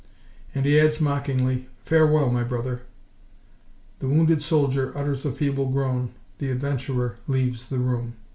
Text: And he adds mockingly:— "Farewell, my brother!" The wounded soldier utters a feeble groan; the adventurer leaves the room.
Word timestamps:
And 0.55 0.65
he 0.65 0.79
adds 0.79 0.99
mockingly:— 0.99 1.69
"Farewell, 1.85 2.31
my 2.31 2.43
brother!" 2.43 2.81
The 3.99 4.07
wounded 4.07 4.41
soldier 4.41 4.91
utters 4.97 5.25
a 5.25 5.31
feeble 5.31 5.69
groan; 5.69 6.09
the 6.39 6.49
adventurer 6.49 7.17
leaves 7.27 7.67
the 7.69 7.77
room. 7.77 8.15